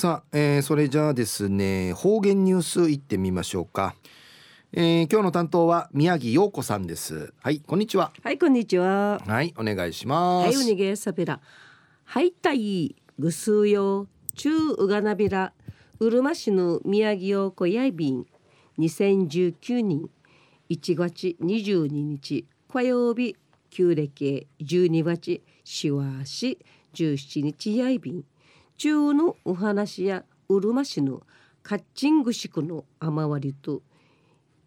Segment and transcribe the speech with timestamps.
[0.00, 3.94] さあ、えー、それじゃあですね方言ニュースいってみましょうか、
[4.72, 7.34] えー、今日の担当は宮城陽子さんです。
[7.42, 8.10] はいこんにちは。
[8.22, 9.20] はいこんにちは。
[9.26, 10.46] はいお願いします。
[10.46, 11.38] はいおにげさびら。
[12.04, 15.52] はいたいぐすうよ中うがなびら
[15.98, 18.24] うるま市の宮城陽子やいびん
[18.78, 20.08] 2019年
[20.70, 23.36] 1月22日火曜日
[23.68, 26.58] 旧暦12月しわし
[26.94, 28.24] 17日やいびん
[28.80, 31.20] 中のお話やうるま市の
[31.62, 33.82] カッチングシクの雨割りと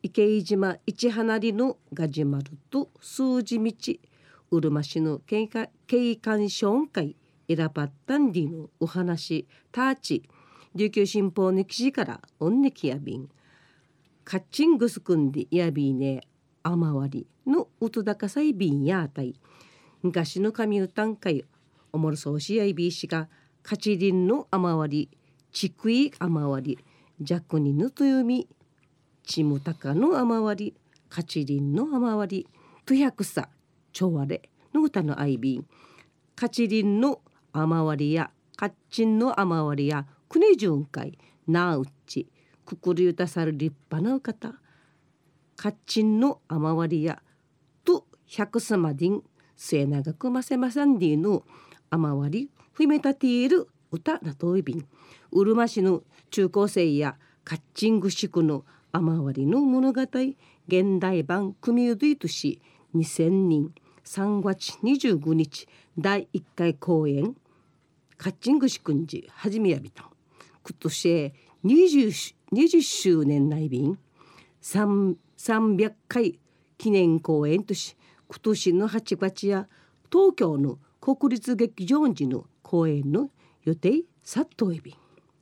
[0.04, 3.74] 池井島一離りのガジマルと数字道
[4.52, 5.48] うるま市の景
[6.18, 7.16] 観賞会
[7.48, 10.30] イラパッタンディのお話ターチ
[10.76, 13.28] 琉球新報の記事からオンネキヤビン
[14.24, 16.22] カッチングスクンディヤビーネ
[16.62, 19.34] 雨割りのうとだかさいビンやあたい。
[20.04, 21.46] 昔の神歌ん会
[21.92, 23.28] おもろそうしやいびいしが
[23.64, 25.18] カチリンの雨割り
[25.52, 26.86] ちくい雨割り
[27.22, 28.48] ジャクニヌというみ
[29.26, 30.74] ちむたかの雨割り
[31.10, 32.48] カチリンの雨割り
[32.86, 33.48] トヤクサ
[33.94, 35.66] チョワレの歌のアイビン
[36.36, 37.22] カチリンの
[37.54, 42.28] 雨割りやカッチンの雨割りやクネジュンカイナウッチ
[42.66, 44.54] くくりゆたさる立派な方
[45.56, 47.22] カッチンの雨割りや
[47.86, 49.24] と百様ディン
[49.56, 51.44] 末永くませまさんディの
[51.90, 54.86] 雨割りふめたている歌なといびん
[55.32, 60.02] うるま市の中高生やカッチング地区の雨割りの物語
[60.68, 62.62] 現代版組ゆいとし
[62.96, 67.36] 2000人3月25日第1回公演
[68.18, 70.04] カッチングシクンジはじめやびた。
[70.04, 70.08] ん
[70.64, 71.34] 今年
[71.66, 73.98] 20, 20周年内便
[74.62, 76.40] 300回
[76.78, 79.68] 記念公演とし今年の8月や
[80.12, 83.30] 東京の国立劇場時の公演の
[83.66, 84.96] 予定殺到エビ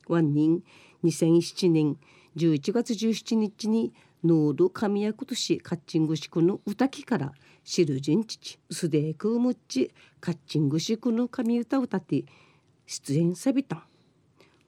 [0.06, 0.62] 万人
[1.02, 1.96] 2007年
[2.36, 7.32] 11月17日にノール神役としカッチングシクの歌きから
[7.64, 12.24] 知る人父すでくむっちカッチングシクの神歌を歌って
[12.84, 13.82] 出演さびたん。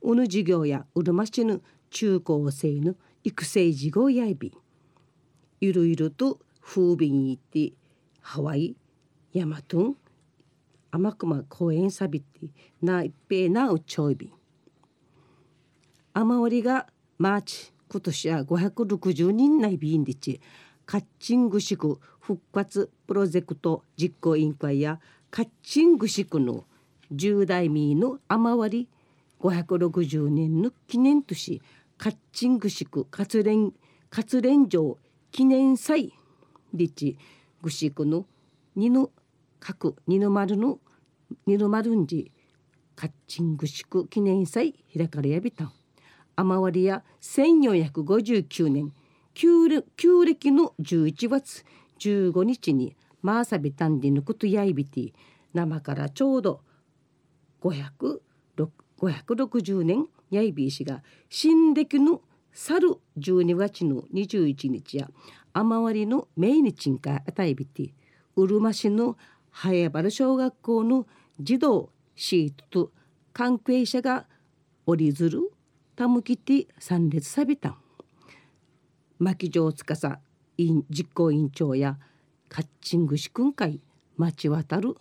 [0.00, 2.94] おぬ授業やうるましぬ中高生の
[3.24, 4.56] 育成事業やいび
[5.60, 7.74] ゆるゆると風便に行って
[8.22, 8.74] ハワイ
[9.34, 9.96] ヤマトン
[10.94, 12.46] 甘くま公園さびって
[12.80, 14.32] な一平なうちょいび。
[16.12, 16.86] 雨割りが
[17.18, 20.40] マーチ今年は560人内ビンリチ
[20.86, 25.00] カッチングシク復活プロジェクト実行委員会や
[25.32, 26.62] カッチングシクの
[27.12, 28.88] 10代ミーの雨割り
[29.40, 31.60] 560年の記念とし
[31.98, 33.72] カッチングシク活連
[34.10, 34.98] 活連城
[35.32, 36.12] 記念祭
[36.72, 37.18] リチ
[37.62, 38.26] グシクの
[38.76, 39.10] 二の
[39.58, 40.78] 各二の丸の
[41.46, 42.32] 二の丸んじ
[42.96, 45.72] カッチングシク記念祭開かれやびたん。
[46.36, 48.92] 雨割りや1459年
[49.34, 51.64] 旧暦の11月
[51.98, 55.12] 15日にマーサビタンディヌクトヤイビティ
[55.52, 56.60] 生からちょうど
[57.62, 62.20] 560年ヤイビー氏が新暦の
[62.52, 65.08] 猿12月の21日や
[65.52, 67.94] 雨割りの命日んかあたいびて
[68.36, 69.16] うるま市の
[69.50, 71.06] 早原小学校の
[71.40, 72.92] 児童シートと
[73.32, 74.26] 関係者が
[74.86, 75.50] 折り鶴
[75.96, 77.70] たむきて参列さびた。
[77.70, 77.76] ん
[79.18, 80.18] 牧場司
[80.90, 81.98] 実行委員長や
[82.48, 83.80] カッチング試訓会
[84.16, 84.94] 待ち渡る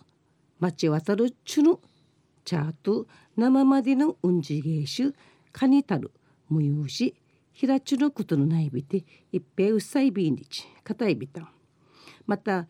[0.58, 1.78] 待ち渡るちゅぬ
[2.44, 3.06] チャート
[3.36, 5.14] 生までのうんじげしゅ
[5.52, 6.10] かにたる
[6.48, 7.14] 無用し
[7.52, 11.48] ひらちゅのことのないびて一平うっさいびんにちかたいびたん。
[12.26, 12.66] また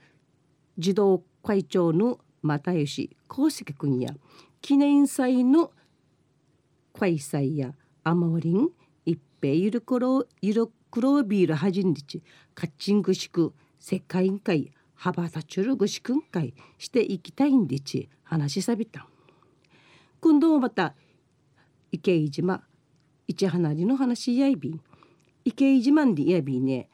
[0.77, 4.15] 児童会長の又吉康介君や
[4.61, 5.73] 記念祭の
[6.99, 7.75] 開催や
[8.05, 8.69] アマオリン
[9.07, 12.23] 一平ゆるころゆるクロービールはじんりち
[12.55, 19.09] カッチングシク世界委員会羽ばたちゅるぐしくん会していきたいんでち話しさびた
[20.21, 20.95] 今度もまた
[21.91, 22.63] 池井島
[23.27, 24.79] 一花りの話やいび
[25.45, 26.89] 池井島んでやびね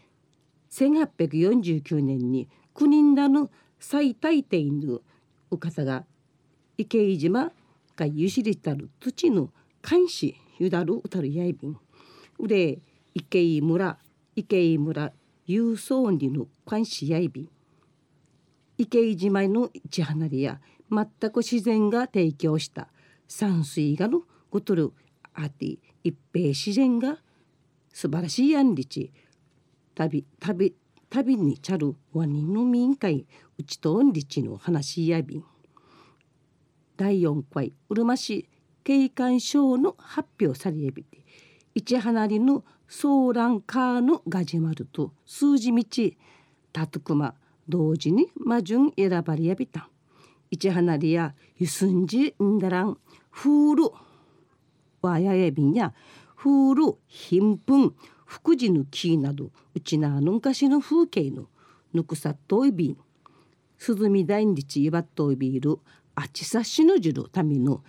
[0.70, 5.00] 1849年に9人だの最大帝の
[5.50, 6.04] お方が
[6.78, 7.52] 池井島
[7.96, 9.50] がゆしりたる土の
[9.88, 11.76] 監視ゆだるうたるやいびん。
[12.38, 12.78] うれ
[13.14, 13.98] 池井村
[14.36, 15.12] 池井村
[15.48, 17.48] 郵送にの監視やいびん。
[18.78, 20.60] 池井島の一離れや
[20.90, 22.88] 全く自然が提供した
[23.28, 24.92] 山水画のごとる
[25.34, 27.18] あて一平自然が
[27.92, 29.12] 素晴らしいやんりち
[29.94, 30.74] 旅旅
[31.10, 33.26] 旅にちゃるワニの民会。
[33.60, 35.44] うちとんりちの話やびん
[36.96, 38.48] 第4回うるま市
[38.84, 41.18] 景観賞の発表されびて
[41.74, 45.84] 一花りのソーランカーのガジマルと数字道
[46.72, 47.34] タトクマ
[47.68, 49.90] 同時に魔順選ばれやびた
[50.50, 52.96] 一花りやゆすんじんだらん
[53.30, 53.90] フール
[55.02, 55.92] わややびんや
[56.34, 61.48] フール貧困福寺の木などうちなの昔の風景の
[61.92, 62.96] ぬくさといびん
[63.80, 65.78] 鈴見大日いばっといる
[66.14, 67.82] あちさしのじるための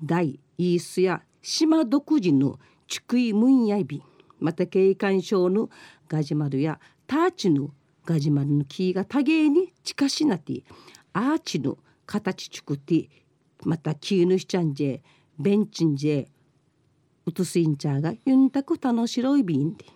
[0.00, 4.02] 大イースや島独自の竹井むんやいびん
[4.38, 5.68] また景観賞の
[6.08, 6.78] ガジマルや
[7.08, 7.70] ターチの
[8.06, 10.62] ガジマルの木が多芸に近しなて
[11.12, 13.08] アーチの形作って
[13.64, 15.08] また木のしちゃんじゃ
[15.42, 16.26] ベンチンじェ
[17.26, 19.86] うとすいんちゃがゆんたく楽しろいびんで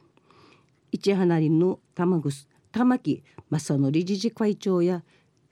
[0.91, 5.05] 一花りの玉ぐす玉木正則理事会長や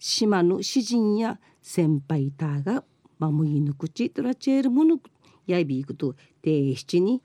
[0.06, 2.84] 島の詩人や先輩たが
[3.18, 4.98] 守り抜くちとらちえるもの
[5.46, 7.22] やいびいくと定七に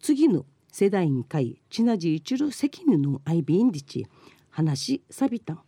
[0.00, 4.06] 次の世代に会ちなじいちる責任のアイビンディチ
[4.50, 5.60] 話さびたん。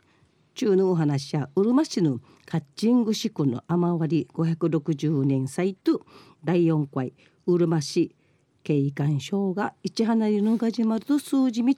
[0.54, 6.04] 中のお話やうるま市のカッチングシコの雨割り560年祭と
[6.42, 7.12] 第4回
[7.46, 8.16] うるま市
[8.64, 11.72] 景観賞が一花りのがじまると数字道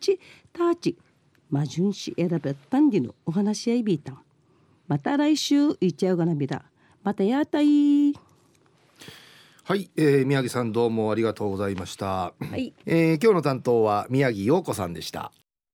[0.54, 0.98] ターチ
[1.50, 4.22] 魔順し選べたんでのお話やいびいたん。
[4.90, 6.64] また来週いっちゃうがなびら
[7.04, 8.12] またやったい。
[9.62, 12.74] はい、えー、宮城さんどうもありがとうございました、はい。
[12.86, 15.30] えー、今日の担当は宮城陽子さんでした